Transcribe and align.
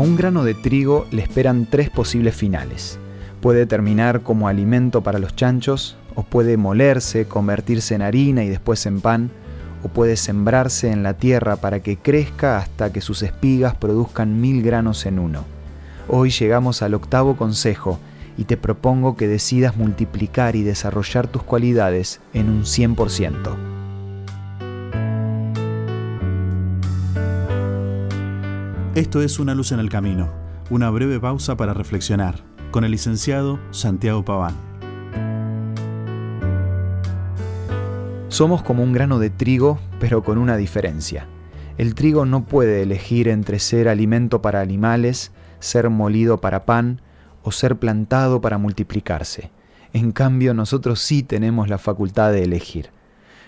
un 0.00 0.16
grano 0.16 0.44
de 0.44 0.54
trigo 0.54 1.06
le 1.10 1.22
esperan 1.22 1.66
tres 1.66 1.90
posibles 1.90 2.34
finales. 2.34 2.98
Puede 3.40 3.66
terminar 3.66 4.22
como 4.22 4.48
alimento 4.48 5.02
para 5.02 5.18
los 5.18 5.34
chanchos, 5.34 5.96
o 6.14 6.22
puede 6.22 6.56
molerse, 6.56 7.26
convertirse 7.26 7.94
en 7.94 8.02
harina 8.02 8.44
y 8.44 8.48
después 8.48 8.84
en 8.86 9.00
pan, 9.00 9.30
o 9.82 9.88
puede 9.88 10.16
sembrarse 10.16 10.90
en 10.90 11.02
la 11.02 11.14
tierra 11.14 11.56
para 11.56 11.80
que 11.80 11.96
crezca 11.96 12.58
hasta 12.58 12.92
que 12.92 13.00
sus 13.00 13.22
espigas 13.22 13.74
produzcan 13.74 14.40
mil 14.40 14.62
granos 14.62 15.06
en 15.06 15.18
uno. 15.18 15.44
Hoy 16.08 16.30
llegamos 16.30 16.82
al 16.82 16.94
octavo 16.94 17.36
consejo 17.36 17.98
y 18.36 18.44
te 18.44 18.56
propongo 18.56 19.16
que 19.16 19.28
decidas 19.28 19.76
multiplicar 19.76 20.56
y 20.56 20.62
desarrollar 20.62 21.28
tus 21.28 21.42
cualidades 21.42 22.20
en 22.32 22.48
un 22.48 22.62
100%. 22.62 23.69
Esto 28.96 29.22
es 29.22 29.38
Una 29.38 29.54
luz 29.54 29.70
en 29.70 29.78
el 29.78 29.88
camino, 29.88 30.28
una 30.68 30.90
breve 30.90 31.20
pausa 31.20 31.56
para 31.56 31.72
reflexionar, 31.72 32.42
con 32.72 32.82
el 32.82 32.90
licenciado 32.90 33.60
Santiago 33.70 34.24
Paván. 34.24 34.56
Somos 38.26 38.64
como 38.64 38.82
un 38.82 38.92
grano 38.92 39.20
de 39.20 39.30
trigo, 39.30 39.78
pero 40.00 40.24
con 40.24 40.38
una 40.38 40.56
diferencia. 40.56 41.28
El 41.78 41.94
trigo 41.94 42.26
no 42.26 42.46
puede 42.46 42.82
elegir 42.82 43.28
entre 43.28 43.60
ser 43.60 43.88
alimento 43.88 44.42
para 44.42 44.60
animales, 44.60 45.30
ser 45.60 45.88
molido 45.88 46.40
para 46.40 46.66
pan 46.66 47.00
o 47.44 47.52
ser 47.52 47.76
plantado 47.76 48.40
para 48.40 48.58
multiplicarse. 48.58 49.52
En 49.92 50.10
cambio, 50.10 50.52
nosotros 50.52 50.98
sí 50.98 51.22
tenemos 51.22 51.68
la 51.68 51.78
facultad 51.78 52.32
de 52.32 52.42
elegir. 52.42 52.90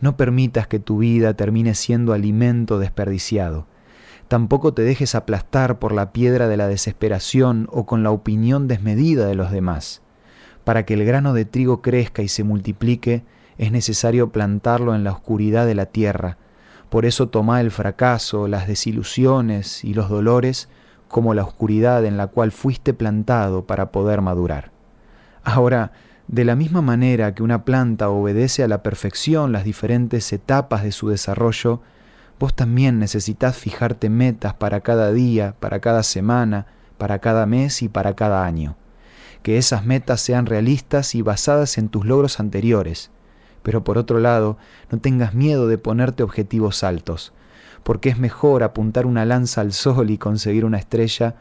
No 0.00 0.16
permitas 0.16 0.68
que 0.68 0.78
tu 0.78 0.98
vida 0.98 1.34
termine 1.34 1.74
siendo 1.74 2.12
alimento 2.12 2.78
desperdiciado. 2.78 3.66
Tampoco 4.28 4.72
te 4.72 4.82
dejes 4.82 5.14
aplastar 5.14 5.78
por 5.78 5.92
la 5.92 6.12
piedra 6.12 6.48
de 6.48 6.56
la 6.56 6.66
desesperación 6.66 7.68
o 7.70 7.86
con 7.86 8.02
la 8.02 8.10
opinión 8.10 8.68
desmedida 8.68 9.26
de 9.26 9.34
los 9.34 9.50
demás. 9.50 10.02
Para 10.64 10.86
que 10.86 10.94
el 10.94 11.04
grano 11.04 11.34
de 11.34 11.44
trigo 11.44 11.82
crezca 11.82 12.22
y 12.22 12.28
se 12.28 12.42
multiplique, 12.42 13.24
es 13.58 13.70
necesario 13.70 14.30
plantarlo 14.30 14.94
en 14.94 15.04
la 15.04 15.12
oscuridad 15.12 15.66
de 15.66 15.74
la 15.74 15.86
tierra. 15.86 16.38
Por 16.88 17.04
eso 17.04 17.28
toma 17.28 17.60
el 17.60 17.70
fracaso, 17.70 18.48
las 18.48 18.66
desilusiones 18.66 19.84
y 19.84 19.94
los 19.94 20.08
dolores 20.08 20.68
como 21.08 21.34
la 21.34 21.44
oscuridad 21.44 22.04
en 22.04 22.16
la 22.16 22.28
cual 22.28 22.50
fuiste 22.50 22.94
plantado 22.94 23.66
para 23.66 23.92
poder 23.92 24.20
madurar. 24.20 24.72
Ahora, 25.44 25.92
de 26.26 26.44
la 26.44 26.56
misma 26.56 26.80
manera 26.80 27.34
que 27.34 27.42
una 27.42 27.64
planta 27.64 28.08
obedece 28.08 28.62
a 28.62 28.68
la 28.68 28.82
perfección 28.82 29.52
las 29.52 29.64
diferentes 29.64 30.32
etapas 30.32 30.82
de 30.82 30.90
su 30.90 31.10
desarrollo, 31.10 31.82
vos 32.38 32.54
también 32.54 32.98
necesitas 32.98 33.56
fijarte 33.56 34.10
metas 34.10 34.54
para 34.54 34.80
cada 34.80 35.12
día, 35.12 35.54
para 35.60 35.80
cada 35.80 36.02
semana, 36.02 36.66
para 36.98 37.18
cada 37.18 37.46
mes 37.46 37.82
y 37.82 37.88
para 37.88 38.14
cada 38.14 38.44
año. 38.44 38.76
Que 39.42 39.58
esas 39.58 39.84
metas 39.84 40.20
sean 40.20 40.46
realistas 40.46 41.14
y 41.14 41.22
basadas 41.22 41.78
en 41.78 41.88
tus 41.88 42.06
logros 42.06 42.40
anteriores, 42.40 43.10
pero 43.62 43.84
por 43.84 43.98
otro 43.98 44.20
lado, 44.20 44.58
no 44.90 44.98
tengas 44.98 45.34
miedo 45.34 45.66
de 45.68 45.78
ponerte 45.78 46.22
objetivos 46.22 46.84
altos, 46.84 47.32
porque 47.82 48.08
es 48.08 48.18
mejor 48.18 48.62
apuntar 48.62 49.06
una 49.06 49.24
lanza 49.24 49.60
al 49.60 49.72
sol 49.72 50.10
y 50.10 50.18
conseguir 50.18 50.64
una 50.64 50.78
estrella 50.78 51.36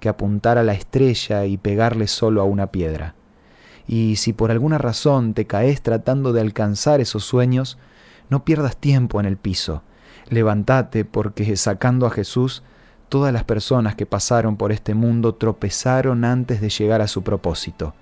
que 0.00 0.08
apuntar 0.08 0.58
a 0.58 0.62
la 0.62 0.74
estrella 0.74 1.44
y 1.46 1.56
pegarle 1.56 2.06
solo 2.06 2.40
a 2.40 2.44
una 2.44 2.68
piedra. 2.68 3.14
Y 3.86 4.16
si 4.16 4.32
por 4.32 4.50
alguna 4.50 4.78
razón 4.78 5.34
te 5.34 5.46
caes 5.46 5.82
tratando 5.82 6.32
de 6.32 6.40
alcanzar 6.40 7.00
esos 7.00 7.24
sueños, 7.24 7.78
no 8.28 8.44
pierdas 8.44 8.76
tiempo 8.76 9.18
en 9.18 9.26
el 9.26 9.36
piso. 9.36 9.82
Levántate 10.30 11.04
porque 11.04 11.56
sacando 11.56 12.06
a 12.06 12.10
Jesús, 12.10 12.62
todas 13.08 13.32
las 13.32 13.44
personas 13.44 13.94
que 13.94 14.06
pasaron 14.06 14.56
por 14.56 14.72
este 14.72 14.94
mundo 14.94 15.34
tropezaron 15.34 16.24
antes 16.24 16.60
de 16.60 16.68
llegar 16.68 17.00
a 17.00 17.08
su 17.08 17.22
propósito. 17.22 17.94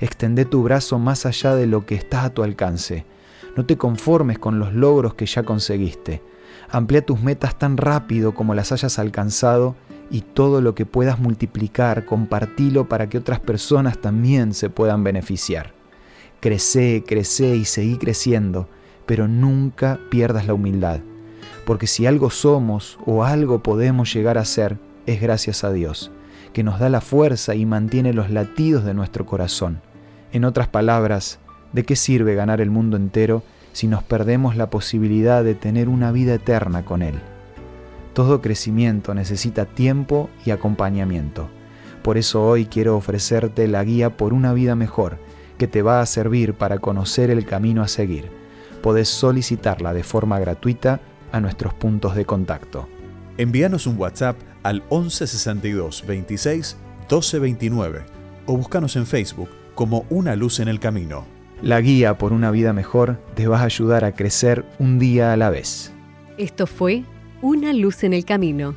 Extende 0.00 0.44
tu 0.44 0.62
brazo 0.62 0.98
más 0.98 1.26
allá 1.26 1.54
de 1.54 1.66
lo 1.66 1.84
que 1.84 1.94
está 1.94 2.24
a 2.24 2.30
tu 2.30 2.42
alcance. 2.42 3.04
No 3.56 3.66
te 3.66 3.76
conformes 3.76 4.38
con 4.38 4.58
los 4.58 4.72
logros 4.72 5.14
que 5.14 5.26
ya 5.26 5.42
conseguiste. 5.42 6.22
Amplía 6.70 7.04
tus 7.04 7.20
metas 7.20 7.58
tan 7.58 7.76
rápido 7.76 8.34
como 8.34 8.54
las 8.54 8.72
hayas 8.72 8.98
alcanzado 8.98 9.74
y 10.10 10.22
todo 10.22 10.60
lo 10.60 10.74
que 10.74 10.86
puedas 10.86 11.18
multiplicar, 11.18 12.06
compartilo 12.06 12.88
para 12.88 13.08
que 13.08 13.18
otras 13.18 13.40
personas 13.40 14.00
también 14.00 14.54
se 14.54 14.70
puedan 14.70 15.04
beneficiar. 15.04 15.74
Crece, 16.40 17.04
crece 17.06 17.56
y 17.56 17.64
seguí 17.64 17.98
creciendo, 17.98 18.68
pero 19.06 19.28
nunca 19.28 19.98
pierdas 20.10 20.46
la 20.46 20.54
humildad, 20.54 21.00
porque 21.68 21.86
si 21.86 22.06
algo 22.06 22.30
somos 22.30 22.98
o 23.04 23.24
algo 23.24 23.62
podemos 23.62 24.14
llegar 24.14 24.38
a 24.38 24.46
ser, 24.46 24.78
es 25.04 25.20
gracias 25.20 25.64
a 25.64 25.70
Dios, 25.70 26.10
que 26.54 26.62
nos 26.62 26.80
da 26.80 26.88
la 26.88 27.02
fuerza 27.02 27.54
y 27.54 27.66
mantiene 27.66 28.14
los 28.14 28.30
latidos 28.30 28.86
de 28.86 28.94
nuestro 28.94 29.26
corazón. 29.26 29.82
En 30.32 30.46
otras 30.46 30.68
palabras, 30.68 31.40
¿de 31.74 31.84
qué 31.84 31.94
sirve 31.94 32.34
ganar 32.34 32.62
el 32.62 32.70
mundo 32.70 32.96
entero 32.96 33.42
si 33.74 33.86
nos 33.86 34.02
perdemos 34.02 34.56
la 34.56 34.70
posibilidad 34.70 35.44
de 35.44 35.54
tener 35.54 35.90
una 35.90 36.10
vida 36.10 36.32
eterna 36.32 36.86
con 36.86 37.02
Él? 37.02 37.16
Todo 38.14 38.40
crecimiento 38.40 39.12
necesita 39.12 39.66
tiempo 39.66 40.30
y 40.46 40.52
acompañamiento. 40.52 41.50
Por 42.02 42.16
eso 42.16 42.46
hoy 42.46 42.64
quiero 42.64 42.96
ofrecerte 42.96 43.68
la 43.68 43.84
guía 43.84 44.16
por 44.16 44.32
una 44.32 44.54
vida 44.54 44.74
mejor, 44.74 45.18
que 45.58 45.66
te 45.68 45.82
va 45.82 46.00
a 46.00 46.06
servir 46.06 46.54
para 46.54 46.78
conocer 46.78 47.28
el 47.28 47.44
camino 47.44 47.82
a 47.82 47.88
seguir. 47.88 48.30
Podés 48.82 49.10
solicitarla 49.10 49.92
de 49.92 50.02
forma 50.02 50.38
gratuita 50.38 51.02
a 51.32 51.40
nuestros 51.40 51.74
puntos 51.74 52.14
de 52.14 52.24
contacto. 52.24 52.88
Envíanos 53.36 53.86
un 53.86 53.98
WhatsApp 53.98 54.36
al 54.62 54.82
1162 54.90 56.04
26 56.06 56.76
1229 57.08 58.04
o 58.46 58.56
búscanos 58.56 58.96
en 58.96 59.06
Facebook 59.06 59.48
como 59.74 60.06
una 60.10 60.36
luz 60.36 60.60
en 60.60 60.68
el 60.68 60.80
camino. 60.80 61.24
La 61.62 61.80
guía 61.80 62.18
por 62.18 62.32
una 62.32 62.50
vida 62.50 62.72
mejor 62.72 63.20
te 63.34 63.48
va 63.48 63.60
a 63.60 63.64
ayudar 63.64 64.04
a 64.04 64.12
crecer 64.12 64.64
un 64.78 64.98
día 64.98 65.32
a 65.32 65.36
la 65.36 65.50
vez. 65.50 65.92
Esto 66.36 66.66
fue 66.66 67.04
Una 67.40 67.72
luz 67.72 68.02
en 68.02 68.12
el 68.12 68.24
camino. 68.24 68.74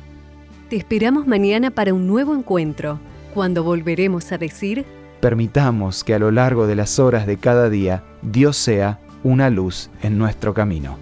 Te 0.68 0.76
esperamos 0.76 1.26
mañana 1.26 1.72
para 1.72 1.92
un 1.92 2.06
nuevo 2.06 2.34
encuentro, 2.34 3.00
cuando 3.34 3.64
volveremos 3.64 4.30
a 4.30 4.38
decir... 4.38 4.84
Permitamos 5.20 6.04
que 6.04 6.14
a 6.14 6.18
lo 6.18 6.30
largo 6.30 6.66
de 6.66 6.76
las 6.76 6.98
horas 6.98 7.26
de 7.26 7.36
cada 7.36 7.68
día 7.68 8.04
Dios 8.22 8.56
sea 8.56 9.00
una 9.24 9.50
luz 9.50 9.90
en 10.02 10.18
nuestro 10.18 10.54
camino. 10.54 10.96